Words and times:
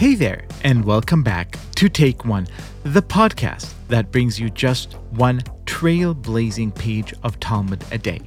Hey 0.00 0.14
there, 0.14 0.46
and 0.64 0.82
welcome 0.82 1.22
back 1.22 1.58
to 1.74 1.90
Take 1.90 2.24
One, 2.24 2.46
the 2.84 3.02
podcast 3.02 3.74
that 3.88 4.10
brings 4.10 4.40
you 4.40 4.48
just 4.48 4.94
one 5.10 5.42
trailblazing 5.66 6.74
page 6.74 7.12
of 7.22 7.38
Talmud 7.38 7.84
a 7.92 7.98
day. 7.98 8.22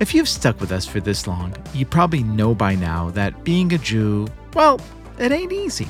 If 0.00 0.14
you've 0.14 0.30
stuck 0.30 0.62
with 0.62 0.72
us 0.72 0.86
for 0.86 0.98
this 0.98 1.26
long, 1.26 1.54
you 1.74 1.84
probably 1.84 2.22
know 2.22 2.54
by 2.54 2.74
now 2.74 3.10
that 3.10 3.44
being 3.44 3.74
a 3.74 3.76
Jew, 3.76 4.26
well, 4.54 4.80
it 5.18 5.30
ain't 5.30 5.52
easy. 5.52 5.88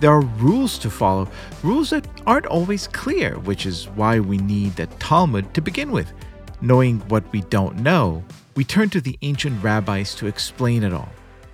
There 0.00 0.12
are 0.12 0.22
rules 0.22 0.78
to 0.78 0.88
follow, 0.88 1.28
rules 1.62 1.90
that 1.90 2.08
aren't 2.26 2.46
always 2.46 2.86
clear, 2.86 3.38
which 3.40 3.66
is 3.66 3.90
why 3.90 4.18
we 4.18 4.38
need 4.38 4.76
the 4.76 4.86
Talmud 4.86 5.52
to 5.52 5.60
begin 5.60 5.92
with. 5.92 6.10
Knowing 6.62 7.00
what 7.10 7.30
we 7.32 7.42
don't 7.42 7.80
know, 7.80 8.24
we 8.56 8.64
turn 8.64 8.88
to 8.88 9.00
the 9.02 9.18
ancient 9.20 9.62
rabbis 9.62 10.14
to 10.14 10.26
explain 10.26 10.84
it 10.84 10.94
all. 10.94 11.10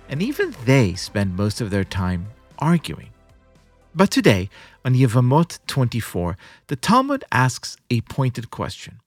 And 0.07 0.21
even 0.23 0.55
they 0.63 0.93
spend 0.95 1.35
most 1.35 1.59
of 1.59 1.71
their 1.71 1.83
time 1.83 2.27
arguing. 2.59 3.09
But 3.95 4.11
today, 4.11 4.49
on 4.85 4.93
Yevamot 4.93 5.59
24, 5.67 6.37
the 6.67 6.75
Talmud 6.75 7.23
asks 7.31 7.75
a 7.89 8.01
pointed 8.01 8.51
question 8.51 8.99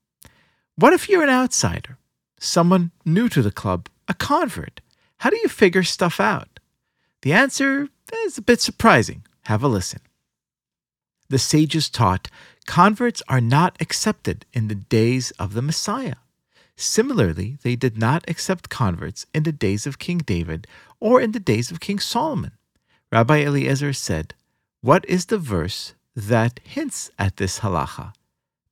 What 0.77 0.93
if 0.93 1.09
you're 1.09 1.23
an 1.23 1.31
outsider, 1.31 1.99
someone 2.39 2.91
new 3.05 3.29
to 3.29 3.43
the 3.43 3.53
club, 3.53 3.89
a 4.09 4.15
convert? 4.15 4.81
How 5.19 5.31
do 5.31 5.37
you 5.37 5.49
figure 5.49 5.85
stuff 5.85 6.19
out? 6.19 6.59
The 7.23 7.33
answer 7.33 7.89
is 8.25 8.37
a 8.37 8.43
bit 8.43 8.61
surprising. 8.61 9.25
Have 9.43 9.63
a 9.63 9.69
listen. 9.69 10.01
The 11.29 11.39
sages 11.39 11.89
taught 11.89 12.29
converts 12.67 13.23
are 13.29 13.41
not 13.41 13.77
accepted 13.81 14.45
in 14.53 14.69
the 14.69 14.75
days 14.75 15.31
of 15.33 15.55
the 15.55 15.63
Messiah. 15.63 16.17
Similarly, 16.77 17.59
they 17.63 17.77
did 17.77 17.97
not 17.97 18.25
accept 18.29 18.69
converts 18.69 19.27
in 19.35 19.45
the 19.45 19.53
days 19.53 19.87
of 19.87 19.99
King 19.99 20.19
David 20.19 20.67
or 21.01 21.21
in 21.21 21.33
the 21.33 21.41
days 21.41 21.71
of 21.71 21.81
King 21.81 21.99
Solomon. 22.01 22.53
Rabbi 23.13 23.45
Eliezer 23.45 23.93
said, 23.93 24.33
What 24.81 25.05
is 25.07 25.27
the 25.27 25.37
verse 25.37 25.93
that 26.17 26.61
hints 26.65 27.11
at 27.19 27.37
this 27.37 27.61
halacha? 27.61 28.15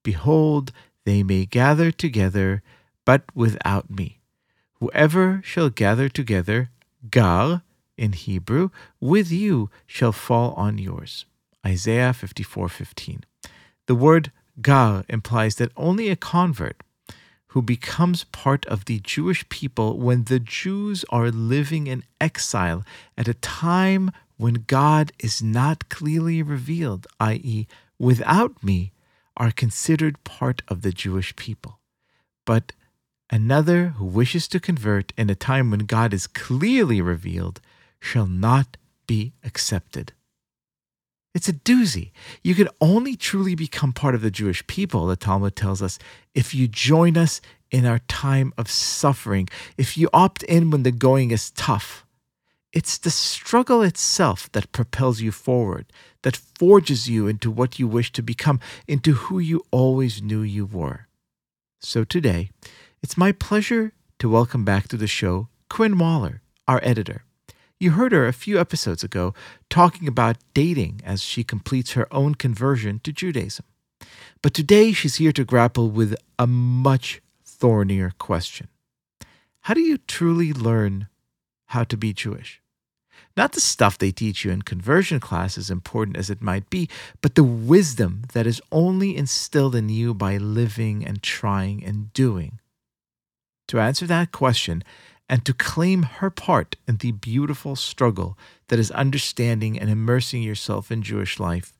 Behold, 0.02 0.72
they 1.04 1.22
may 1.22 1.44
gather 1.44 1.90
together, 1.90 2.62
but 3.04 3.24
without 3.34 3.90
me. 3.90 4.20
Whoever 4.80 5.42
shall 5.44 5.68
gather 5.68 6.08
together, 6.08 6.70
gar, 7.10 7.62
in 7.98 8.12
Hebrew, 8.12 8.70
with 8.98 9.30
you 9.30 9.68
shall 9.86 10.12
fall 10.12 10.54
on 10.54 10.78
yours. 10.78 11.26
Isaiah 11.66 12.14
54:15. 12.14 13.24
The 13.84 13.94
word 13.94 14.32
gar 14.62 15.04
implies 15.10 15.56
that 15.56 15.72
only 15.76 16.08
a 16.08 16.16
convert 16.16 16.80
who 17.48 17.60
becomes 17.60 18.24
part 18.24 18.64
of 18.66 18.86
the 18.86 19.00
Jewish 19.00 19.46
people 19.50 19.98
when 19.98 20.24
the 20.24 20.40
Jews 20.40 21.04
are 21.10 21.30
living 21.30 21.86
in 21.86 22.04
exile 22.18 22.84
at 23.18 23.28
a 23.28 23.34
time 23.34 24.12
when 24.40 24.64
God 24.66 25.12
is 25.18 25.42
not 25.42 25.90
clearly 25.90 26.42
revealed, 26.42 27.06
i.e., 27.20 27.66
without 27.98 28.64
me, 28.64 28.90
are 29.36 29.50
considered 29.50 30.24
part 30.24 30.62
of 30.66 30.80
the 30.80 30.92
Jewish 30.92 31.36
people. 31.36 31.78
But 32.46 32.72
another 33.28 33.88
who 33.98 34.06
wishes 34.06 34.48
to 34.48 34.58
convert 34.58 35.12
in 35.18 35.28
a 35.28 35.34
time 35.34 35.70
when 35.70 35.80
God 35.80 36.14
is 36.14 36.26
clearly 36.26 37.02
revealed 37.02 37.60
shall 38.00 38.26
not 38.26 38.78
be 39.06 39.34
accepted. 39.44 40.14
It's 41.34 41.50
a 41.50 41.52
doozy. 41.52 42.10
You 42.42 42.54
can 42.54 42.68
only 42.80 43.16
truly 43.16 43.54
become 43.54 43.92
part 43.92 44.14
of 44.14 44.22
the 44.22 44.30
Jewish 44.30 44.66
people, 44.66 45.06
the 45.06 45.16
Talmud 45.16 45.54
tells 45.54 45.82
us, 45.82 45.98
if 46.34 46.54
you 46.54 46.66
join 46.66 47.18
us 47.18 47.42
in 47.70 47.84
our 47.84 47.98
time 48.08 48.54
of 48.56 48.70
suffering, 48.70 49.50
if 49.76 49.98
you 49.98 50.08
opt 50.14 50.42
in 50.44 50.70
when 50.70 50.82
the 50.82 50.92
going 50.92 51.30
is 51.30 51.50
tough. 51.50 52.06
It's 52.72 52.98
the 52.98 53.10
struggle 53.10 53.82
itself 53.82 54.50
that 54.52 54.70
propels 54.70 55.20
you 55.20 55.32
forward, 55.32 55.86
that 56.22 56.36
forges 56.36 57.08
you 57.08 57.26
into 57.26 57.50
what 57.50 57.80
you 57.80 57.88
wish 57.88 58.12
to 58.12 58.22
become, 58.22 58.60
into 58.86 59.12
who 59.12 59.40
you 59.40 59.64
always 59.72 60.22
knew 60.22 60.42
you 60.42 60.66
were. 60.66 61.08
So 61.80 62.04
today, 62.04 62.50
it's 63.02 63.16
my 63.16 63.32
pleasure 63.32 63.92
to 64.20 64.28
welcome 64.28 64.64
back 64.64 64.86
to 64.88 64.96
the 64.96 65.08
show 65.08 65.48
Quinn 65.68 65.98
Waller, 65.98 66.42
our 66.68 66.78
editor. 66.84 67.24
You 67.80 67.92
heard 67.92 68.12
her 68.12 68.28
a 68.28 68.32
few 68.32 68.60
episodes 68.60 69.02
ago 69.02 69.34
talking 69.68 70.06
about 70.06 70.36
dating 70.54 71.00
as 71.04 71.22
she 71.22 71.42
completes 71.42 71.92
her 71.92 72.06
own 72.14 72.36
conversion 72.36 73.00
to 73.00 73.12
Judaism. 73.12 73.64
But 74.42 74.54
today 74.54 74.92
she's 74.92 75.16
here 75.16 75.32
to 75.32 75.44
grapple 75.44 75.90
with 75.90 76.14
a 76.38 76.46
much 76.46 77.20
thornier 77.44 78.12
question 78.18 78.68
How 79.62 79.74
do 79.74 79.80
you 79.80 79.98
truly 79.98 80.52
learn 80.52 81.08
how 81.70 81.84
to 81.84 81.96
be 81.96 82.12
Jewish? 82.12 82.60
Not 83.36 83.52
the 83.52 83.60
stuff 83.60 83.96
they 83.96 84.10
teach 84.10 84.44
you 84.44 84.50
in 84.50 84.62
conversion 84.62 85.20
class, 85.20 85.56
as 85.56 85.70
important 85.70 86.16
as 86.16 86.30
it 86.30 86.42
might 86.42 86.68
be, 86.68 86.88
but 87.22 87.34
the 87.34 87.44
wisdom 87.44 88.22
that 88.32 88.46
is 88.46 88.60
only 88.72 89.16
instilled 89.16 89.74
in 89.74 89.88
you 89.88 90.12
by 90.12 90.36
living 90.36 91.06
and 91.06 91.22
trying 91.22 91.84
and 91.84 92.12
doing. 92.12 92.58
To 93.68 93.78
answer 93.78 94.06
that 94.06 94.32
question, 94.32 94.82
and 95.28 95.44
to 95.44 95.54
claim 95.54 96.02
her 96.02 96.28
part 96.28 96.74
in 96.88 96.96
the 96.96 97.12
beautiful 97.12 97.76
struggle 97.76 98.36
that 98.66 98.80
is 98.80 98.90
understanding 98.90 99.78
and 99.78 99.88
immersing 99.88 100.42
yourself 100.42 100.90
in 100.90 101.02
Jewish 101.02 101.38
life, 101.38 101.72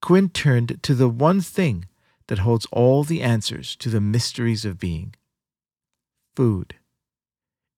Quinn 0.00 0.30
turned 0.30 0.82
to 0.82 0.94
the 0.94 1.08
one 1.08 1.42
thing 1.42 1.84
that 2.28 2.38
holds 2.38 2.66
all 2.72 3.04
the 3.04 3.20
answers 3.20 3.76
to 3.76 3.90
the 3.90 4.00
mysteries 4.00 4.64
of 4.64 4.78
being 4.78 5.14
food. 6.34 6.76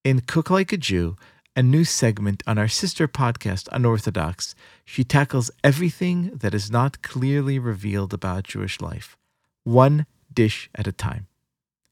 In 0.04 0.21
Cook 0.21 0.48
Like 0.48 0.72
a 0.72 0.77
Jew, 0.77 1.16
a 1.56 1.62
new 1.62 1.84
segment 1.84 2.42
on 2.46 2.58
our 2.58 2.68
sister 2.68 3.08
podcast, 3.08 3.66
Unorthodox, 3.72 4.54
she 4.84 5.02
tackles 5.02 5.50
everything 5.64 6.30
that 6.34 6.52
is 6.52 6.70
not 6.70 7.00
clearly 7.00 7.58
revealed 7.58 8.12
about 8.12 8.44
Jewish 8.44 8.78
life, 8.80 9.16
one 9.64 10.04
dish 10.30 10.68
at 10.74 10.86
a 10.86 10.92
time. 10.92 11.26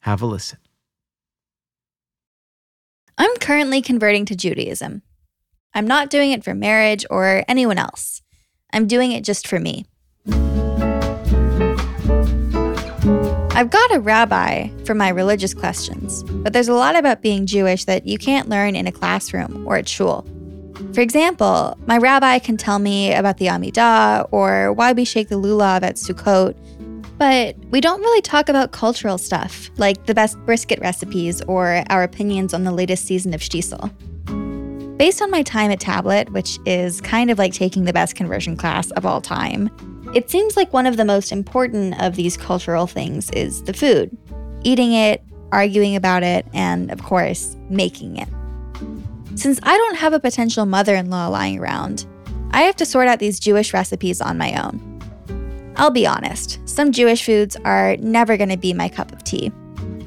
Have 0.00 0.20
a 0.20 0.26
listen. 0.26 0.58
I'm 3.16 3.34
currently 3.36 3.80
converting 3.80 4.26
to 4.26 4.36
Judaism. 4.36 5.00
I'm 5.72 5.86
not 5.86 6.10
doing 6.10 6.31
it 6.31 6.44
for 6.44 6.52
marriage 6.54 7.06
or 7.08 7.42
anyone 7.48 7.78
else. 7.78 8.20
I'm 8.70 8.86
doing 8.86 9.12
it 9.12 9.25
just 9.25 9.48
for 9.48 9.58
me. 9.58 9.86
I've 13.64 13.70
got 13.70 13.94
a 13.94 14.00
rabbi 14.00 14.69
for 14.84 14.94
my 14.94 15.08
religious 15.08 15.54
questions, 15.54 16.22
but 16.22 16.52
there's 16.52 16.69
a 16.69 16.75
lot 16.75 16.97
about 16.97 17.22
being 17.22 17.47
Jewish 17.47 17.86
that 17.86 18.06
you 18.06 18.19
can't 18.19 18.50
learn 18.50 18.76
in 18.76 18.86
a 18.86 18.92
classroom 18.92 19.66
or 19.66 19.78
at 19.78 19.88
shul. 19.88 20.26
For 20.92 21.00
example, 21.00 21.75
my 21.86 21.97
rabbi 21.97 22.41
can 22.41 22.58
tell 22.58 22.78
me 22.78 23.14
about 23.14 23.38
the 23.38 23.47
Amidah 23.47 24.28
or 24.32 24.75
why 24.75 24.92
we 24.92 25.06
shake 25.06 25.30
the 25.30 25.36
lulav 25.36 25.82
at 25.82 25.94
Sukkot 25.94 26.54
but 27.16 27.56
we 27.70 27.80
don't 27.80 28.02
really 28.02 28.20
talk 28.20 28.50
about 28.50 28.72
cultural 28.72 29.16
stuff, 29.16 29.70
like 29.78 30.04
the 30.04 30.14
best 30.14 30.36
brisket 30.44 30.78
recipes 30.81 31.41
or 31.48 31.84
our 31.88 32.02
opinions 32.02 32.52
on 32.52 32.64
the 32.64 32.72
latest 32.72 33.06
season 33.06 33.32
of 33.32 33.41
Shtisel. 33.41 33.91
Based 34.98 35.22
on 35.22 35.31
my 35.31 35.42
time 35.42 35.70
at 35.70 35.81
Tablet, 35.81 36.31
which 36.32 36.58
is 36.66 37.00
kind 37.00 37.31
of 37.31 37.38
like 37.38 37.54
taking 37.54 37.84
the 37.84 37.94
best 37.94 38.14
conversion 38.14 38.58
class 38.58 38.91
of 38.91 39.06
all 39.06 39.22
time, 39.22 39.70
it 40.14 40.30
seems 40.30 40.56
like 40.56 40.72
one 40.72 40.86
of 40.86 40.97
the 40.97 41.04
most 41.04 41.32
important 41.32 42.00
of 42.00 42.14
these 42.14 42.36
cultural 42.36 42.86
things 42.86 43.30
is 43.30 43.62
the 43.64 43.72
food. 43.72 44.16
Eating 44.62 44.92
it, 44.92 45.22
arguing 45.50 45.97
about 45.97 46.22
it, 46.22 46.47
and 46.54 46.91
of 46.91 47.02
course, 47.02 47.56
making 47.69 48.16
it. 48.16 48.28
Since 49.34 49.58
I 49.64 49.76
don't 49.76 49.97
have 49.97 50.12
a 50.12 50.20
potential 50.20 50.66
mother 50.66 50.94
in 50.94 51.10
law 51.10 51.26
lying 51.28 51.58
around, 51.58 52.06
I 52.52 52.62
have 52.62 52.76
to 52.76 52.86
sort 52.86 53.08
out 53.08 53.19
these 53.19 53.41
Jewish 53.41 53.75
recipes 53.75 54.20
on 54.20 54.38
my 54.38 54.54
own. 54.62 54.80
I'll 55.76 55.91
be 55.91 56.06
honest, 56.06 56.60
some 56.69 56.92
Jewish 56.92 57.25
foods 57.25 57.56
are 57.64 57.96
never 57.96 58.36
going 58.36 58.50
to 58.50 58.56
be 58.56 58.72
my 58.72 58.88
cup 58.88 59.10
of 59.10 59.25
tea. 59.25 59.50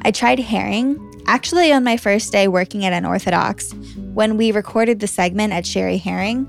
I 0.04 0.12
tried 0.12 0.40
herring, 0.40 0.98
actually, 1.28 1.74
on 1.74 1.84
my 1.84 1.98
first 1.98 2.32
day 2.32 2.48
working 2.48 2.86
at 2.86 2.94
Unorthodox, 2.94 3.74
when 4.14 4.38
we 4.38 4.54
recorded 4.54 5.02
the 5.02 5.08
segment 5.08 5.52
at 5.52 5.66
Sherry 5.66 5.98
Herring. 5.98 6.48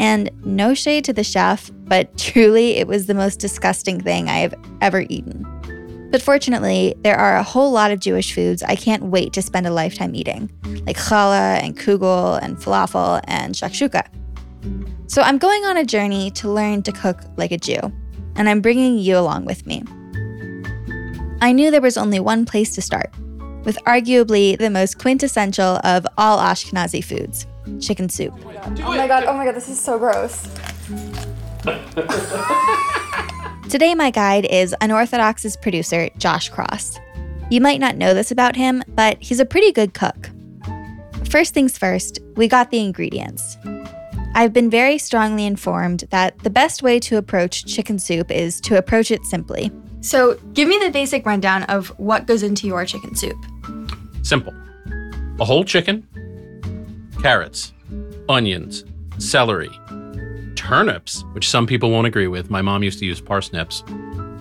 And 0.00 0.30
no 0.46 0.72
shade 0.72 1.04
to 1.04 1.12
the 1.12 1.22
chef, 1.22 1.70
but 1.84 2.16
truly, 2.18 2.76
it 2.76 2.88
was 2.88 3.06
the 3.06 3.14
most 3.14 3.38
disgusting 3.38 4.00
thing 4.00 4.28
I 4.28 4.38
have 4.38 4.54
ever 4.80 5.04
eaten. 5.10 5.46
But 6.10 6.22
fortunately, 6.22 6.94
there 7.02 7.16
are 7.16 7.36
a 7.36 7.42
whole 7.42 7.70
lot 7.70 7.92
of 7.92 8.00
Jewish 8.00 8.34
foods 8.34 8.62
I 8.64 8.74
can't 8.74 9.04
wait 9.04 9.32
to 9.34 9.42
spend 9.42 9.66
a 9.66 9.70
lifetime 9.70 10.14
eating, 10.14 10.50
like 10.86 10.96
challah 10.96 11.62
and 11.62 11.78
kugel 11.78 12.42
and 12.42 12.56
falafel 12.56 13.20
and 13.28 13.54
shakshuka. 13.54 14.08
So 15.06 15.22
I'm 15.22 15.38
going 15.38 15.64
on 15.66 15.76
a 15.76 15.84
journey 15.84 16.30
to 16.32 16.50
learn 16.50 16.82
to 16.84 16.92
cook 16.92 17.20
like 17.36 17.52
a 17.52 17.58
Jew 17.58 17.80
and 18.36 18.48
I'm 18.48 18.60
bringing 18.60 18.98
you 18.98 19.18
along 19.18 19.44
with 19.44 19.66
me. 19.66 19.84
I 21.42 21.52
knew 21.52 21.70
there 21.70 21.80
was 21.80 21.98
only 21.98 22.20
one 22.20 22.46
place 22.46 22.74
to 22.74 22.82
start, 22.82 23.12
with 23.64 23.76
arguably 23.84 24.56
the 24.58 24.70
most 24.70 24.98
quintessential 24.98 25.80
of 25.84 26.06
all 26.16 26.38
Ashkenazi 26.38 27.04
foods 27.04 27.46
chicken 27.80 28.08
soup. 28.08 28.34
Oh 28.44 28.94
my 28.94 29.04
oh 29.04 29.08
god, 29.08 29.24
oh 29.24 29.34
my 29.34 29.44
god, 29.44 29.54
this 29.54 29.68
is 29.68 29.80
so 29.80 29.98
gross. 29.98 30.48
Today, 33.70 33.94
my 33.94 34.10
guide 34.10 34.46
is 34.46 34.74
Unorthodox's 34.80 35.56
producer, 35.56 36.08
Josh 36.18 36.48
Cross. 36.48 36.98
You 37.50 37.60
might 37.60 37.80
not 37.80 37.96
know 37.96 38.14
this 38.14 38.30
about 38.30 38.56
him, 38.56 38.82
but 38.88 39.18
he's 39.20 39.40
a 39.40 39.44
pretty 39.44 39.72
good 39.72 39.94
cook. 39.94 40.30
First 41.28 41.54
things 41.54 41.78
first, 41.78 42.18
we 42.34 42.48
got 42.48 42.70
the 42.70 42.80
ingredients 42.80 43.56
I've 44.32 44.52
been 44.52 44.70
very 44.70 44.96
strongly 44.96 45.44
informed 45.44 46.04
that 46.10 46.38
the 46.38 46.50
best 46.50 46.84
way 46.84 47.00
to 47.00 47.16
approach 47.16 47.66
chicken 47.66 47.98
soup 47.98 48.30
is 48.30 48.60
to 48.62 48.78
approach 48.78 49.10
it 49.10 49.24
simply. 49.24 49.72
So, 50.02 50.38
give 50.54 50.68
me 50.68 50.78
the 50.78 50.90
basic 50.90 51.26
rundown 51.26 51.64
of 51.64 51.88
what 51.98 52.26
goes 52.26 52.42
into 52.42 52.66
your 52.66 52.84
chicken 52.84 53.14
soup. 53.16 53.36
Simple. 54.22 54.54
A 55.40 55.44
whole 55.44 55.64
chicken, 55.64 56.06
carrots, 57.20 57.72
onions, 58.30 58.84
celery, 59.18 59.70
turnips, 60.56 61.22
which 61.32 61.48
some 61.48 61.66
people 61.66 61.90
won't 61.90 62.06
agree 62.06 62.28
with. 62.28 62.50
My 62.50 62.62
mom 62.62 62.82
used 62.82 62.98
to 63.00 63.04
use 63.04 63.20
parsnips, 63.20 63.84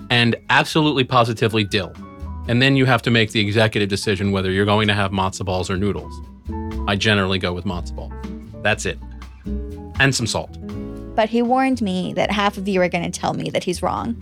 and 0.10 0.36
absolutely 0.50 1.04
positively 1.04 1.66
dill. 1.66 1.94
And 2.48 2.62
then 2.62 2.76
you 2.76 2.86
have 2.86 3.02
to 3.04 3.12
make 3.12 3.32
the 3.32 3.42
executive 3.42 3.90
decision 3.90 4.32
whether 4.32 4.50
you're 4.50 4.66
going 4.66 4.88
to 4.88 4.94
have 4.94 5.12
matzo 5.12 5.46
balls 5.46 5.70
or 5.70 5.78
noodles. 5.78 6.14
I 6.88 6.96
generally 6.96 7.38
go 7.38 7.54
with 7.54 7.66
matzo 7.66 7.96
ball. 7.96 8.14
That's 8.64 8.86
it. 8.86 8.98
And 10.00 10.16
some 10.16 10.26
salt. 10.26 10.58
But 11.16 11.30
he 11.30 11.42
warned 11.42 11.82
me 11.82 12.14
that 12.14 12.32
half 12.32 12.58
of 12.58 12.68
you 12.68 12.82
are 12.82 12.90
going 12.90 13.10
to 13.10 13.20
tell 13.20 13.34
me 13.34 13.50
that 13.50 13.66
he's 13.66 13.84
wrong. 13.84 14.16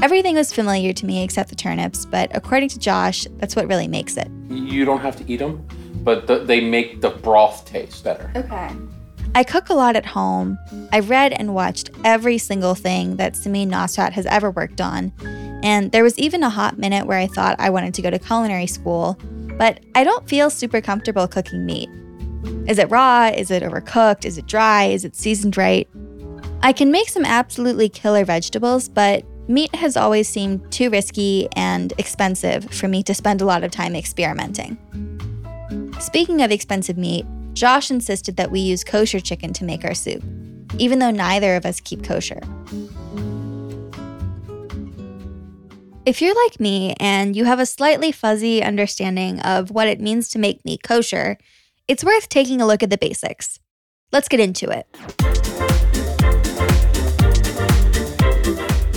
Everything 0.00 0.36
was 0.36 0.52
familiar 0.52 0.92
to 0.92 1.06
me 1.06 1.24
except 1.24 1.48
the 1.48 1.56
turnips, 1.56 2.06
but 2.06 2.30
according 2.34 2.68
to 2.68 2.78
Josh, 2.78 3.26
that's 3.38 3.56
what 3.56 3.66
really 3.66 3.88
makes 3.88 4.16
it. 4.16 4.28
You 4.48 4.84
don't 4.84 5.00
have 5.00 5.16
to 5.16 5.30
eat 5.30 5.38
them, 5.38 5.66
but 6.06 6.28
the, 6.28 6.38
they 6.38 6.60
make 6.60 7.00
the 7.00 7.10
broth 7.10 7.64
taste 7.64 8.04
better. 8.04 8.30
Okay. 8.36 8.70
I 9.34 9.42
cook 9.42 9.68
a 9.68 9.74
lot 9.74 9.96
at 9.96 10.06
home. 10.06 10.56
I've 10.92 11.10
read 11.10 11.32
and 11.32 11.52
watched 11.52 11.90
every 12.04 12.38
single 12.38 12.76
thing 12.76 13.16
that 13.16 13.34
Samin 13.34 13.68
Nosrat 13.68 14.12
has 14.12 14.24
ever 14.26 14.52
worked 14.52 14.80
on. 14.80 15.12
And 15.64 15.90
there 15.90 16.04
was 16.04 16.16
even 16.16 16.44
a 16.44 16.48
hot 16.48 16.78
minute 16.78 17.06
where 17.06 17.18
I 17.18 17.26
thought 17.26 17.56
I 17.58 17.70
wanted 17.70 17.92
to 17.94 18.02
go 18.02 18.08
to 18.08 18.20
culinary 18.20 18.68
school, 18.68 19.18
but 19.58 19.80
I 19.96 20.04
don't 20.04 20.28
feel 20.28 20.48
super 20.48 20.80
comfortable 20.80 21.26
cooking 21.26 21.66
meat. 21.66 21.90
Is 22.68 22.78
it 22.78 22.88
raw? 22.88 23.26
Is 23.26 23.50
it 23.50 23.64
overcooked? 23.64 24.24
Is 24.24 24.38
it 24.38 24.46
dry? 24.46 24.84
Is 24.84 25.04
it 25.04 25.16
seasoned 25.16 25.56
right? 25.56 25.88
I 26.62 26.72
can 26.72 26.92
make 26.92 27.08
some 27.08 27.24
absolutely 27.24 27.88
killer 27.88 28.24
vegetables, 28.24 28.88
but 28.88 29.24
meat 29.48 29.74
has 29.74 29.96
always 29.96 30.28
seemed 30.28 30.70
too 30.70 30.88
risky 30.88 31.48
and 31.56 31.92
expensive 31.98 32.64
for 32.70 32.86
me 32.86 33.02
to 33.02 33.12
spend 33.12 33.40
a 33.40 33.44
lot 33.44 33.64
of 33.64 33.72
time 33.72 33.96
experimenting. 33.96 34.78
Speaking 35.98 36.42
of 36.42 36.50
expensive 36.50 36.98
meat, 36.98 37.24
Josh 37.54 37.90
insisted 37.90 38.36
that 38.36 38.50
we 38.50 38.60
use 38.60 38.84
kosher 38.84 39.18
chicken 39.18 39.52
to 39.54 39.64
make 39.64 39.84
our 39.84 39.94
soup, 39.94 40.22
even 40.78 40.98
though 40.98 41.10
neither 41.10 41.56
of 41.56 41.64
us 41.64 41.80
keep 41.80 42.04
kosher. 42.04 42.40
If 46.04 46.22
you're 46.22 46.34
like 46.44 46.60
me 46.60 46.94
and 47.00 47.34
you 47.34 47.46
have 47.46 47.58
a 47.58 47.66
slightly 47.66 48.12
fuzzy 48.12 48.62
understanding 48.62 49.40
of 49.40 49.70
what 49.70 49.88
it 49.88 50.00
means 50.00 50.28
to 50.28 50.38
make 50.38 50.64
meat 50.64 50.82
kosher, 50.82 51.38
it's 51.88 52.04
worth 52.04 52.28
taking 52.28 52.60
a 52.60 52.66
look 52.66 52.82
at 52.82 52.90
the 52.90 52.98
basics. 52.98 53.58
Let's 54.12 54.28
get 54.28 54.38
into 54.38 54.70
it. 54.70 55.35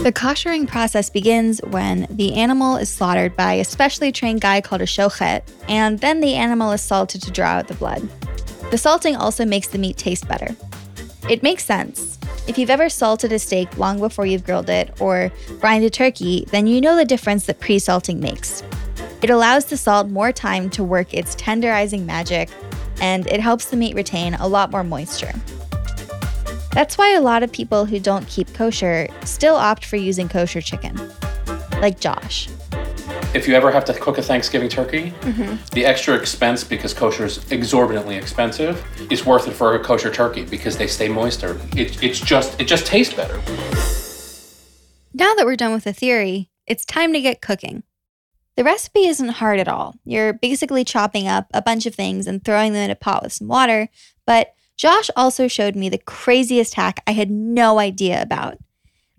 The 0.01 0.13
koshering 0.13 0.65
process 0.65 1.09
begins 1.09 1.59
when 1.59 2.07
the 2.09 2.35
animal 2.35 2.77
is 2.77 2.87
slaughtered 2.87 3.35
by 3.35 3.55
a 3.55 3.65
specially 3.65 4.13
trained 4.13 4.39
guy 4.39 4.61
called 4.61 4.81
a 4.81 4.85
shochet, 4.85 5.41
and 5.67 5.99
then 5.99 6.21
the 6.21 6.35
animal 6.35 6.71
is 6.71 6.79
salted 6.79 7.21
to 7.23 7.31
draw 7.31 7.49
out 7.49 7.67
the 7.67 7.73
blood. 7.73 8.07
The 8.71 8.77
salting 8.77 9.17
also 9.17 9.43
makes 9.43 9.67
the 9.67 9.77
meat 9.77 9.97
taste 9.97 10.25
better. 10.25 10.55
It 11.29 11.43
makes 11.43 11.65
sense. 11.65 12.17
If 12.47 12.57
you've 12.57 12.69
ever 12.69 12.87
salted 12.87 13.33
a 13.33 13.39
steak 13.39 13.77
long 13.77 13.99
before 13.99 14.25
you've 14.25 14.45
grilled 14.45 14.69
it 14.69 15.01
or 15.01 15.33
brined 15.59 15.83
a 15.83 15.89
turkey, 15.89 16.45
then 16.49 16.65
you 16.65 16.79
know 16.79 16.95
the 16.95 17.03
difference 17.03 17.45
that 17.47 17.59
pre 17.59 17.77
salting 17.77 18.21
makes. 18.21 18.63
It 19.21 19.29
allows 19.29 19.65
the 19.65 19.75
salt 19.75 20.07
more 20.07 20.31
time 20.31 20.69
to 20.71 20.83
work 20.83 21.13
its 21.13 21.35
tenderizing 21.35 22.05
magic, 22.05 22.49
and 23.01 23.27
it 23.27 23.41
helps 23.41 23.65
the 23.65 23.75
meat 23.75 23.95
retain 23.95 24.35
a 24.35 24.47
lot 24.47 24.71
more 24.71 24.85
moisture. 24.85 25.33
That's 26.79 26.97
why 26.97 27.13
a 27.13 27.19
lot 27.19 27.43
of 27.43 27.51
people 27.51 27.83
who 27.83 27.99
don't 27.99 28.25
keep 28.29 28.53
kosher 28.53 29.09
still 29.25 29.55
opt 29.57 29.83
for 29.83 29.97
using 29.97 30.29
kosher 30.29 30.61
chicken, 30.61 30.97
like 31.81 31.99
Josh. 31.99 32.47
If 33.33 33.49
you 33.49 33.53
ever 33.53 33.69
have 33.69 33.83
to 33.83 33.93
cook 33.93 34.17
a 34.17 34.21
Thanksgiving 34.21 34.69
turkey, 34.69 35.11
mm-hmm. 35.19 35.57
the 35.73 35.85
extra 35.85 36.15
expense 36.15 36.63
because 36.63 36.93
kosher 36.93 37.25
is 37.25 37.51
exorbitantly 37.51 38.15
expensive 38.15 38.81
is 39.11 39.25
worth 39.25 39.45
it 39.49 39.51
for 39.51 39.75
a 39.75 39.83
kosher 39.83 40.09
turkey 40.09 40.45
because 40.45 40.77
they 40.77 40.87
stay 40.87 41.09
moister. 41.09 41.59
It, 41.75 42.01
it's 42.01 42.21
just 42.21 42.61
it 42.61 42.65
just 42.69 42.85
tastes 42.87 43.13
better. 43.13 43.35
Now 45.13 45.35
that 45.35 45.45
we're 45.45 45.57
done 45.57 45.73
with 45.73 45.83
the 45.83 45.91
theory, 45.91 46.49
it's 46.65 46.85
time 46.85 47.11
to 47.11 47.19
get 47.19 47.41
cooking. 47.41 47.83
The 48.55 48.63
recipe 48.63 49.05
isn't 49.05 49.27
hard 49.27 49.59
at 49.59 49.67
all. 49.67 49.95
You're 50.05 50.31
basically 50.31 50.85
chopping 50.85 51.27
up 51.27 51.47
a 51.53 51.61
bunch 51.61 51.85
of 51.85 51.93
things 51.93 52.25
and 52.25 52.41
throwing 52.41 52.71
them 52.71 52.85
in 52.85 52.89
a 52.89 52.95
pot 52.95 53.23
with 53.23 53.33
some 53.33 53.49
water, 53.49 53.89
but 54.25 54.53
Josh 54.79 55.09
also 55.13 55.49
showed 55.49 55.75
me 55.75 55.89
the 55.89 55.97
craziest 55.97 56.75
hack 56.75 57.03
I 57.05 57.11
had 57.11 57.29
no 57.29 57.79
idea 57.79 58.21
about. 58.21 58.59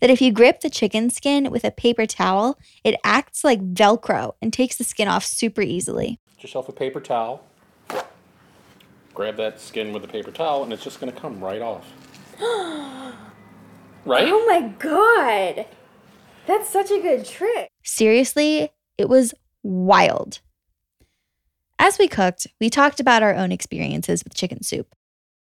That 0.01 0.09
if 0.09 0.23
you 0.23 0.33
grip 0.33 0.63
the 0.63 0.71
chicken 0.71 1.11
skin 1.11 1.51
with 1.51 1.65
a 1.65 1.71
paper 1.71 2.07
towel, 2.07 2.59
it 2.83 2.99
acts 3.05 3.45
like 3.45 3.75
Velcro 3.75 4.33
and 4.41 4.55
takes 4.55 4.79
the 4.79 4.85
skin 4.85 5.07
off 5.07 5.23
super 5.23 5.61
easily. 5.61 6.19
Get 6.37 6.45
yourself 6.45 6.71
a 6.71 6.73
paper 6.73 6.99
towel. 6.99 7.45
Grab 9.13 9.37
that 9.37 9.61
skin 9.61 9.93
with 9.93 10.03
a 10.03 10.09
paper 10.09 10.31
towel, 10.31 10.63
and 10.63 10.73
it's 10.73 10.83
just 10.83 10.99
going 10.99 11.13
to 11.13 11.21
come 11.21 11.45
right 11.45 11.61
off. 11.61 11.93
right? 12.41 14.29
Oh 14.31 14.47
my 14.49 14.67
god. 14.79 15.67
That's 16.47 16.71
such 16.71 16.91
a 16.91 17.03
good 17.03 17.27
trick. 17.27 17.69
Seriously, 17.83 18.71
it 18.97 19.11
was 19.11 19.35
wild. 19.63 20.41
As 21.79 21.99
we 21.99 22.09
cooked, 22.09 22.47
we 22.59 22.71
talked 22.71 22.99
about 22.99 23.23
our 23.23 23.35
own 23.35 23.53
experiences 23.53 24.25
with 24.25 24.33
chicken 24.33 24.63
soup. 24.63 24.95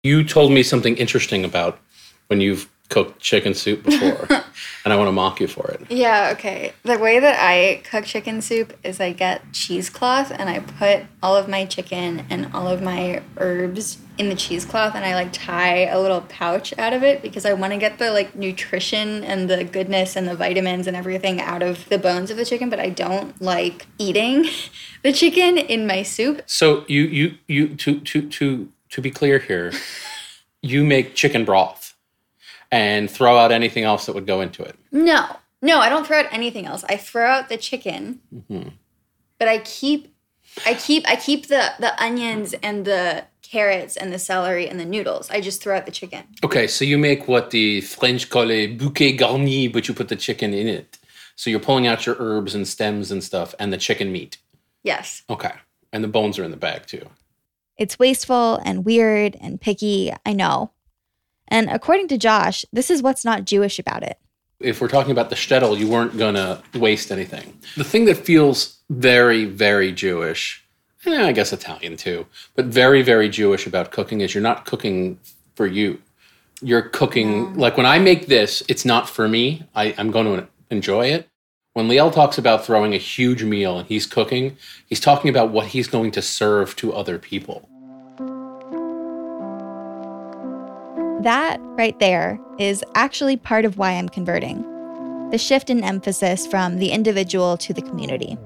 You 0.03 0.23
told 0.23 0.51
me 0.51 0.63
something 0.63 0.97
interesting 0.97 1.45
about 1.45 1.79
when 2.25 2.41
you've 2.41 2.67
cooked 2.89 3.19
chicken 3.19 3.53
soup 3.53 3.83
before, 3.83 4.27
and 4.83 4.91
I 4.91 4.95
want 4.95 5.07
to 5.07 5.11
mock 5.11 5.39
you 5.39 5.47
for 5.47 5.69
it. 5.69 5.91
Yeah, 5.91 6.31
okay. 6.33 6.73
The 6.81 6.97
way 6.97 7.19
that 7.19 7.37
I 7.39 7.83
cook 7.83 8.05
chicken 8.05 8.41
soup 8.41 8.73
is 8.83 8.99
I 8.99 9.13
get 9.13 9.53
cheesecloth 9.53 10.31
and 10.31 10.49
I 10.49 10.59
put 10.59 11.03
all 11.21 11.37
of 11.37 11.47
my 11.47 11.65
chicken 11.65 12.25
and 12.31 12.51
all 12.51 12.67
of 12.67 12.81
my 12.81 13.21
herbs 13.37 13.99
in 14.17 14.29
the 14.29 14.35
cheesecloth 14.35 14.95
and 14.95 15.05
I 15.05 15.13
like 15.13 15.31
tie 15.33 15.85
a 15.85 15.99
little 15.99 16.21
pouch 16.21 16.77
out 16.79 16.93
of 16.93 17.03
it 17.03 17.21
because 17.21 17.45
I 17.45 17.53
want 17.53 17.73
to 17.73 17.79
get 17.79 17.99
the 17.99 18.11
like 18.11 18.35
nutrition 18.35 19.23
and 19.23 19.49
the 19.49 19.63
goodness 19.63 20.15
and 20.15 20.27
the 20.27 20.35
vitamins 20.35 20.87
and 20.87 20.97
everything 20.97 21.39
out 21.39 21.61
of 21.61 21.87
the 21.89 21.99
bones 21.99 22.31
of 22.31 22.37
the 22.37 22.45
chicken, 22.45 22.71
but 22.71 22.79
I 22.79 22.89
don't 22.89 23.39
like 23.39 23.85
eating 23.99 24.47
the 25.03 25.13
chicken 25.13 25.59
in 25.59 25.85
my 25.85 26.01
soup. 26.01 26.41
So 26.47 26.85
you 26.87 27.03
you 27.03 27.37
you 27.47 27.75
to 27.75 27.99
to 27.99 28.27
to 28.27 28.69
to 28.91 29.01
be 29.01 29.11
clear 29.11 29.39
here, 29.39 29.73
you 30.61 30.83
make 30.83 31.15
chicken 31.15 31.45
broth 31.45 31.95
and 32.71 33.09
throw 33.09 33.37
out 33.37 33.51
anything 33.51 33.83
else 33.83 34.05
that 34.05 34.13
would 34.13 34.27
go 34.27 34.41
into 34.41 34.63
it. 34.63 34.75
No. 34.91 35.37
No, 35.61 35.79
I 35.79 35.89
don't 35.89 36.07
throw 36.07 36.19
out 36.19 36.27
anything 36.31 36.65
else. 36.65 36.83
I 36.87 36.97
throw 36.97 37.27
out 37.27 37.49
the 37.49 37.57
chicken. 37.57 38.19
Mm-hmm. 38.33 38.69
But 39.37 39.47
I 39.47 39.59
keep 39.59 40.13
I 40.65 40.73
keep 40.73 41.07
I 41.07 41.15
keep 41.15 41.47
the 41.47 41.71
the 41.79 42.01
onions 42.03 42.53
and 42.61 42.85
the 42.85 43.25
carrots 43.41 43.97
and 43.97 44.11
the 44.11 44.19
celery 44.19 44.67
and 44.67 44.79
the 44.79 44.85
noodles. 44.85 45.29
I 45.29 45.41
just 45.41 45.61
throw 45.61 45.75
out 45.77 45.85
the 45.85 45.91
chicken. 45.91 46.23
Okay, 46.43 46.67
so 46.67 46.85
you 46.85 46.97
make 46.97 47.27
what 47.27 47.51
the 47.51 47.81
French 47.81 48.29
call 48.29 48.51
a 48.51 48.67
bouquet 48.67 49.17
garni, 49.17 49.71
but 49.71 49.87
you 49.87 49.93
put 49.93 50.07
the 50.07 50.15
chicken 50.15 50.53
in 50.53 50.67
it. 50.67 50.97
So 51.35 51.49
you're 51.49 51.59
pulling 51.59 51.87
out 51.87 52.05
your 52.05 52.15
herbs 52.19 52.55
and 52.55 52.67
stems 52.67 53.11
and 53.11 53.23
stuff 53.23 53.53
and 53.59 53.71
the 53.71 53.77
chicken 53.77 54.11
meat. 54.11 54.37
Yes. 54.83 55.23
Okay. 55.29 55.53
And 55.93 56.03
the 56.03 56.07
bones 56.07 56.39
are 56.39 56.43
in 56.43 56.51
the 56.51 56.57
bag 56.57 56.85
too. 56.87 57.07
It's 57.81 57.97
wasteful 57.97 58.57
and 58.63 58.85
weird 58.85 59.35
and 59.41 59.59
picky, 59.59 60.13
I 60.23 60.33
know. 60.33 60.69
And 61.47 61.67
according 61.67 62.09
to 62.09 62.17
Josh, 62.19 62.63
this 62.71 62.91
is 62.91 63.01
what's 63.01 63.25
not 63.25 63.43
Jewish 63.45 63.79
about 63.79 64.03
it. 64.03 64.19
If 64.59 64.79
we're 64.79 64.87
talking 64.87 65.11
about 65.11 65.31
the 65.31 65.35
shtetl, 65.35 65.75
you 65.79 65.87
weren't 65.87 66.15
going 66.15 66.35
to 66.35 66.61
waste 66.75 67.11
anything. 67.11 67.57
The 67.75 67.83
thing 67.83 68.05
that 68.05 68.17
feels 68.17 68.77
very, 68.91 69.45
very 69.45 69.91
Jewish, 69.91 70.63
eh, 71.07 71.25
I 71.25 71.31
guess 71.31 71.51
Italian 71.53 71.97
too, 71.97 72.27
but 72.53 72.65
very, 72.65 73.01
very 73.01 73.29
Jewish 73.29 73.65
about 73.65 73.89
cooking 73.89 74.21
is 74.21 74.35
you're 74.35 74.43
not 74.43 74.65
cooking 74.65 75.19
for 75.55 75.65
you. 75.65 75.99
You're 76.61 76.83
cooking, 76.83 77.55
like 77.55 77.77
when 77.77 77.87
I 77.87 77.97
make 77.97 78.27
this, 78.27 78.61
it's 78.67 78.85
not 78.85 79.09
for 79.09 79.27
me. 79.27 79.63
I, 79.73 79.95
I'm 79.97 80.11
going 80.11 80.27
to 80.27 80.47
enjoy 80.69 81.07
it. 81.07 81.27
When 81.73 81.87
Liel 81.87 82.13
talks 82.13 82.37
about 82.37 82.63
throwing 82.63 82.93
a 82.93 82.97
huge 82.97 83.43
meal 83.43 83.79
and 83.79 83.87
he's 83.87 84.05
cooking, 84.05 84.57
he's 84.85 84.99
talking 84.99 85.31
about 85.31 85.49
what 85.49 85.67
he's 85.67 85.87
going 85.87 86.11
to 86.11 86.21
serve 86.21 86.75
to 86.75 86.93
other 86.93 87.17
people. 87.17 87.69
That 91.21 91.59
right 91.61 91.97
there 91.99 92.39
is 92.57 92.83
actually 92.95 93.37
part 93.37 93.63
of 93.63 93.77
why 93.77 93.91
I'm 93.91 94.09
converting 94.09 94.63
the 95.29 95.37
shift 95.37 95.69
in 95.69 95.83
emphasis 95.83 96.47
from 96.47 96.77
the 96.77 96.89
individual 96.89 97.57
to 97.57 97.73
the 97.73 97.81
community. 97.83 98.39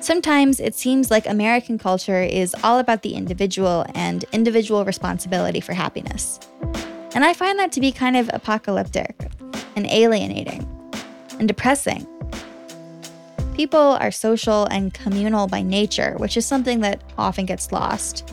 Sometimes 0.00 0.60
it 0.60 0.74
seems 0.74 1.10
like 1.10 1.26
American 1.26 1.78
culture 1.78 2.22
is 2.22 2.54
all 2.62 2.78
about 2.78 3.00
the 3.00 3.14
individual 3.14 3.86
and 3.94 4.26
individual 4.32 4.84
responsibility 4.84 5.60
for 5.60 5.72
happiness. 5.72 6.38
And 7.14 7.24
I 7.24 7.32
find 7.32 7.58
that 7.58 7.72
to 7.72 7.80
be 7.80 7.90
kind 7.90 8.18
of 8.18 8.28
apocalyptic 8.34 9.16
and 9.76 9.86
alienating 9.86 10.68
and 11.38 11.48
depressing. 11.48 12.06
People 13.54 13.98
are 14.00 14.10
social 14.10 14.64
and 14.66 14.94
communal 14.94 15.46
by 15.46 15.60
nature, 15.60 16.14
which 16.16 16.38
is 16.38 16.46
something 16.46 16.80
that 16.80 17.02
often 17.18 17.44
gets 17.44 17.70
lost. 17.70 18.32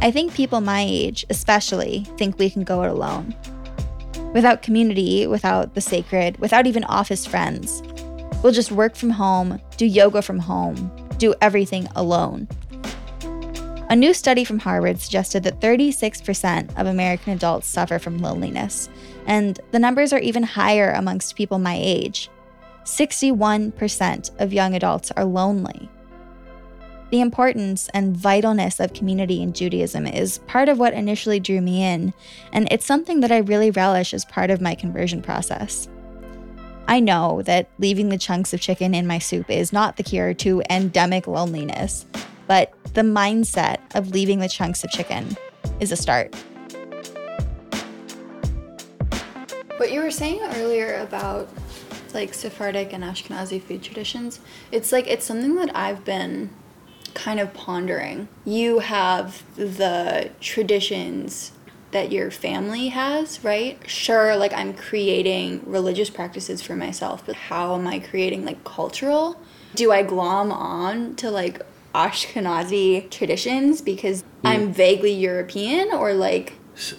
I 0.00 0.10
think 0.10 0.34
people 0.34 0.60
my 0.60 0.84
age, 0.86 1.24
especially, 1.30 2.04
think 2.16 2.36
we 2.36 2.50
can 2.50 2.64
go 2.64 2.82
it 2.82 2.90
alone. 2.90 3.34
Without 4.34 4.62
community, 4.62 5.26
without 5.28 5.74
the 5.74 5.80
sacred, 5.80 6.36
without 6.38 6.66
even 6.66 6.82
office 6.84 7.26
friends, 7.26 7.80
we'll 8.42 8.52
just 8.52 8.72
work 8.72 8.96
from 8.96 9.10
home, 9.10 9.60
do 9.76 9.86
yoga 9.86 10.20
from 10.20 10.40
home, 10.40 10.90
do 11.18 11.32
everything 11.40 11.86
alone. 11.94 12.48
A 13.88 13.94
new 13.96 14.12
study 14.12 14.44
from 14.44 14.58
Harvard 14.58 15.00
suggested 15.00 15.44
that 15.44 15.60
36% 15.60 16.76
of 16.76 16.86
American 16.86 17.32
adults 17.32 17.68
suffer 17.68 18.00
from 18.00 18.18
loneliness, 18.18 18.88
and 19.26 19.60
the 19.70 19.78
numbers 19.78 20.12
are 20.12 20.20
even 20.20 20.42
higher 20.42 20.90
amongst 20.90 21.36
people 21.36 21.58
my 21.58 21.76
age. 21.78 22.30
61% 22.90 24.40
of 24.40 24.52
young 24.52 24.74
adults 24.74 25.12
are 25.12 25.24
lonely. 25.24 25.88
The 27.10 27.20
importance 27.20 27.88
and 27.94 28.16
vitalness 28.16 28.78
of 28.82 28.94
community 28.94 29.42
in 29.42 29.52
Judaism 29.52 30.06
is 30.06 30.38
part 30.46 30.68
of 30.68 30.78
what 30.78 30.92
initially 30.92 31.40
drew 31.40 31.60
me 31.60 31.84
in, 31.84 32.12
and 32.52 32.66
it's 32.70 32.86
something 32.86 33.20
that 33.20 33.32
I 33.32 33.38
really 33.38 33.70
relish 33.70 34.12
as 34.12 34.24
part 34.24 34.50
of 34.50 34.60
my 34.60 34.74
conversion 34.74 35.22
process. 35.22 35.88
I 36.88 36.98
know 36.98 37.42
that 37.42 37.70
leaving 37.78 38.08
the 38.08 38.18
chunks 38.18 38.52
of 38.52 38.60
chicken 38.60 38.94
in 38.94 39.06
my 39.06 39.18
soup 39.18 39.48
is 39.48 39.72
not 39.72 39.96
the 39.96 40.02
cure 40.02 40.34
to 40.34 40.62
endemic 40.68 41.28
loneliness, 41.28 42.06
but 42.48 42.72
the 42.94 43.02
mindset 43.02 43.78
of 43.94 44.10
leaving 44.10 44.40
the 44.40 44.48
chunks 44.48 44.82
of 44.82 44.90
chicken 44.90 45.36
is 45.78 45.92
a 45.92 45.96
start. 45.96 46.34
What 49.76 49.92
you 49.92 50.00
were 50.00 50.10
saying 50.10 50.40
earlier 50.56 50.96
about 51.00 51.48
like 52.14 52.34
Sephardic 52.34 52.92
and 52.92 53.04
Ashkenazi 53.04 53.62
food 53.62 53.82
traditions, 53.82 54.40
it's 54.70 54.92
like 54.92 55.06
it's 55.06 55.24
something 55.24 55.56
that 55.56 55.74
I've 55.76 56.04
been 56.04 56.50
kind 57.14 57.40
of 57.40 57.52
pondering. 57.54 58.28
You 58.44 58.80
have 58.80 59.42
the 59.56 60.30
traditions 60.40 61.52
that 61.90 62.12
your 62.12 62.30
family 62.30 62.88
has, 62.88 63.42
right? 63.42 63.78
Sure, 63.88 64.36
like 64.36 64.52
I'm 64.52 64.74
creating 64.74 65.62
religious 65.66 66.10
practices 66.10 66.62
for 66.62 66.76
myself, 66.76 67.24
but 67.26 67.34
how 67.34 67.74
am 67.74 67.86
I 67.86 67.98
creating 67.98 68.44
like 68.44 68.62
cultural? 68.64 69.40
Do 69.74 69.92
I 69.92 70.02
glom 70.02 70.52
on 70.52 71.16
to 71.16 71.30
like 71.30 71.62
Ashkenazi 71.94 73.10
traditions 73.10 73.80
because 73.80 74.24
I'm 74.44 74.72
vaguely 74.72 75.12
European 75.12 75.92
or 75.92 76.14
like 76.14 76.54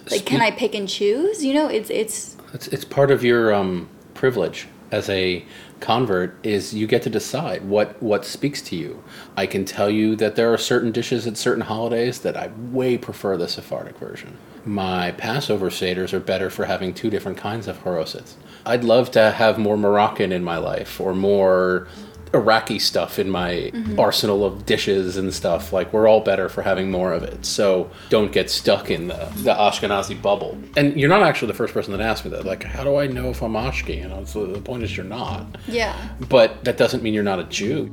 like 0.09 0.25
can 0.25 0.41
I 0.41 0.51
pick 0.51 0.75
and 0.75 0.87
choose? 0.87 1.43
You 1.43 1.53
know, 1.53 1.67
it's 1.67 1.89
it's 1.89 2.37
It's, 2.53 2.67
it's 2.67 2.85
part 2.85 3.11
of 3.11 3.23
your 3.23 3.53
um, 3.53 3.89
privilege 4.13 4.67
as 4.91 5.09
a 5.09 5.45
convert 5.79 6.35
is 6.45 6.73
you 6.73 6.85
get 6.85 7.01
to 7.03 7.09
decide 7.09 7.63
what 7.65 8.01
what 8.01 8.25
speaks 8.25 8.61
to 8.61 8.75
you. 8.75 9.03
I 9.35 9.45
can 9.47 9.65
tell 9.65 9.89
you 9.89 10.15
that 10.17 10.35
there 10.35 10.53
are 10.53 10.57
certain 10.57 10.91
dishes 10.91 11.25
at 11.25 11.37
certain 11.37 11.63
holidays 11.63 12.19
that 12.19 12.37
I 12.37 12.51
way 12.71 12.97
prefer 12.97 13.37
the 13.37 13.47
Sephardic 13.47 13.97
version. 13.97 14.37
My 14.63 15.11
Passover 15.11 15.69
seders 15.69 16.13
are 16.13 16.19
better 16.19 16.49
for 16.49 16.65
having 16.65 16.93
two 16.93 17.09
different 17.09 17.37
kinds 17.37 17.67
of 17.67 17.83
haroset. 17.83 18.33
I'd 18.65 18.83
love 18.83 19.09
to 19.11 19.31
have 19.31 19.57
more 19.57 19.77
Moroccan 19.77 20.31
in 20.31 20.43
my 20.43 20.57
life 20.57 21.01
or 21.01 21.15
more 21.15 21.87
Iraqi 22.33 22.79
stuff 22.79 23.19
in 23.19 23.29
my 23.29 23.71
mm-hmm. 23.73 23.99
arsenal 23.99 24.45
of 24.45 24.65
dishes 24.65 25.17
and 25.17 25.33
stuff. 25.33 25.73
Like 25.73 25.91
we're 25.91 26.07
all 26.07 26.21
better 26.21 26.49
for 26.49 26.61
having 26.61 26.89
more 26.89 27.11
of 27.11 27.23
it. 27.23 27.45
So 27.45 27.89
don't 28.09 28.31
get 28.31 28.49
stuck 28.49 28.89
in 28.89 29.07
the, 29.07 29.31
the 29.37 29.53
Ashkenazi 29.53 30.21
bubble. 30.21 30.57
And 30.77 30.99
you're 30.99 31.09
not 31.09 31.23
actually 31.23 31.49
the 31.49 31.57
first 31.57 31.73
person 31.73 31.91
that 31.91 32.01
asked 32.01 32.23
me 32.23 32.31
that. 32.31 32.45
Like, 32.45 32.63
how 32.63 32.83
do 32.83 32.95
I 32.95 33.07
know 33.07 33.29
if 33.29 33.41
I'm 33.41 33.53
Ashke? 33.53 33.99
You 33.99 34.05
uh, 34.05 34.07
know, 34.09 34.25
so 34.25 34.45
the 34.45 34.61
point 34.61 34.83
is 34.83 34.95
you're 34.95 35.05
not. 35.05 35.57
yeah. 35.67 36.09
But 36.29 36.63
that 36.63 36.77
doesn't 36.77 37.03
mean 37.03 37.13
you're 37.13 37.23
not 37.23 37.39
a 37.39 37.43
Jew. 37.45 37.89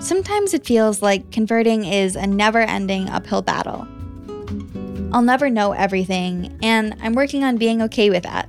Sometimes 0.00 0.54
it 0.54 0.64
feels 0.64 1.02
like 1.02 1.30
converting 1.32 1.84
is 1.84 2.14
a 2.14 2.26
never 2.26 2.60
ending 2.60 3.08
uphill 3.08 3.42
battle. 3.42 3.88
I'll 5.12 5.22
never 5.22 5.48
know 5.48 5.72
everything, 5.72 6.56
and 6.62 6.94
I'm 7.00 7.14
working 7.14 7.42
on 7.42 7.56
being 7.56 7.80
okay 7.82 8.10
with 8.10 8.24
that. 8.24 8.48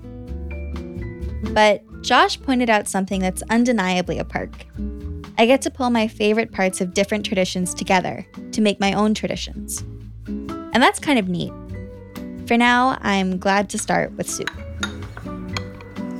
But 1.53 1.83
Josh 2.01 2.41
pointed 2.41 2.69
out 2.69 2.87
something 2.87 3.21
that's 3.21 3.43
undeniably 3.49 4.19
a 4.19 4.23
perk. 4.23 4.65
I 5.37 5.45
get 5.45 5.61
to 5.63 5.71
pull 5.71 5.89
my 5.89 6.07
favorite 6.07 6.51
parts 6.51 6.81
of 6.81 6.93
different 6.93 7.25
traditions 7.25 7.73
together 7.73 8.25
to 8.51 8.61
make 8.61 8.79
my 8.79 8.93
own 8.93 9.13
traditions. 9.13 9.81
And 10.27 10.83
that's 10.83 10.99
kind 10.99 11.19
of 11.19 11.29
neat. 11.29 11.53
For 12.47 12.57
now, 12.57 12.97
I'm 13.01 13.37
glad 13.37 13.69
to 13.69 13.77
start 13.77 14.11
with 14.13 14.29
soup. 14.29 14.49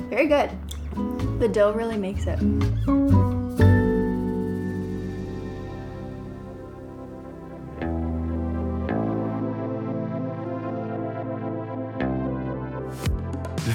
Very 0.08 0.26
good. 0.26 0.50
The 1.38 1.48
dough 1.48 1.72
really 1.72 1.96
makes 1.96 2.24
it. 2.26 2.38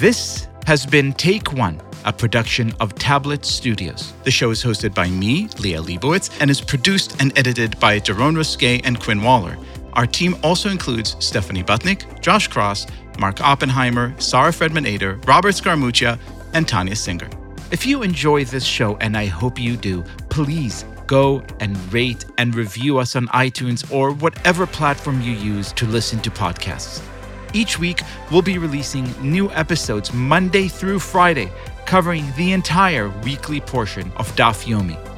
This 0.00 0.46
has 0.66 0.84
been 0.84 1.12
Take 1.12 1.52
One, 1.52 1.80
a 2.06 2.12
production 2.12 2.72
of 2.80 2.94
Tablet 2.94 3.44
Studios. 3.44 4.12
The 4.24 4.30
show 4.30 4.50
is 4.50 4.62
hosted 4.62 4.94
by 4.94 5.08
me, 5.08 5.48
Liel 5.48 5.84
Leibovitz, 5.84 6.30
and 6.40 6.50
is 6.50 6.60
produced 6.60 7.20
and 7.20 7.36
edited 7.36 7.78
by 7.80 7.98
Daron 8.00 8.36
Ruskay 8.36 8.80
and 8.84 8.98
Quinn 8.98 9.22
Waller. 9.22 9.58
Our 9.94 10.06
team 10.06 10.36
also 10.42 10.70
includes 10.70 11.16
Stephanie 11.18 11.64
Butnick, 11.64 12.20
Josh 12.22 12.48
Cross, 12.48 12.86
Mark 13.18 13.40
Oppenheimer, 13.40 14.14
Sarah 14.18 14.52
Fredman 14.52 14.86
Ader, 14.86 15.20
Robert 15.26 15.54
Scaramuccia, 15.54 16.18
and 16.54 16.68
Tanya 16.68 16.94
Singer. 16.94 17.28
If 17.72 17.84
you 17.86 18.02
enjoy 18.02 18.44
this 18.44 18.64
show, 18.64 18.96
and 18.98 19.16
I 19.16 19.26
hope 19.26 19.58
you 19.58 19.76
do, 19.76 20.04
please 20.28 20.84
go 21.06 21.42
and 21.60 21.76
rate 21.92 22.24
and 22.38 22.54
review 22.54 22.98
us 22.98 23.16
on 23.16 23.26
iTunes 23.28 23.90
or 23.92 24.12
whatever 24.12 24.66
platform 24.66 25.20
you 25.20 25.32
use 25.32 25.72
to 25.72 25.86
listen 25.86 26.20
to 26.20 26.30
podcasts. 26.30 27.02
Each 27.52 27.78
week, 27.78 28.02
we'll 28.30 28.42
be 28.42 28.58
releasing 28.58 29.06
new 29.22 29.50
episodes 29.52 30.12
Monday 30.12 30.68
through 30.68 30.98
Friday, 30.98 31.50
covering 31.86 32.32
the 32.36 32.52
entire 32.52 33.08
weekly 33.22 33.60
portion 33.60 34.12
of 34.16 34.30
Daf 34.36 34.66
Yomi. 34.66 35.15